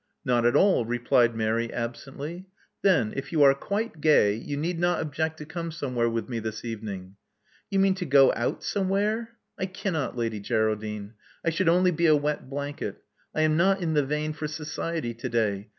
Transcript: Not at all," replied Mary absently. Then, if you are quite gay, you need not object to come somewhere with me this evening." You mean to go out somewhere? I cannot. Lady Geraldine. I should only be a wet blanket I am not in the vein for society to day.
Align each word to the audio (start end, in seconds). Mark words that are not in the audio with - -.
Not 0.25 0.47
at 0.47 0.55
all," 0.55 0.83
replied 0.83 1.35
Mary 1.35 1.71
absently. 1.71 2.47
Then, 2.81 3.13
if 3.15 3.31
you 3.31 3.43
are 3.43 3.53
quite 3.53 4.01
gay, 4.01 4.33
you 4.33 4.57
need 4.57 4.79
not 4.79 4.99
object 4.99 5.37
to 5.37 5.45
come 5.45 5.69
somewhere 5.71 6.09
with 6.09 6.27
me 6.27 6.39
this 6.39 6.65
evening." 6.65 7.17
You 7.69 7.77
mean 7.77 7.93
to 7.93 8.05
go 8.05 8.33
out 8.35 8.63
somewhere? 8.63 9.35
I 9.59 9.67
cannot. 9.67 10.17
Lady 10.17 10.39
Geraldine. 10.39 11.13
I 11.45 11.51
should 11.51 11.69
only 11.69 11.91
be 11.91 12.07
a 12.07 12.15
wet 12.15 12.49
blanket 12.49 13.03
I 13.35 13.41
am 13.41 13.55
not 13.57 13.79
in 13.79 13.93
the 13.93 14.03
vein 14.03 14.33
for 14.33 14.47
society 14.47 15.13
to 15.13 15.29
day. 15.29 15.69